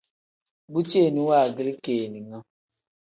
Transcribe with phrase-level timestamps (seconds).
[0.71, 2.37] Bu ceeni wangilii keninga.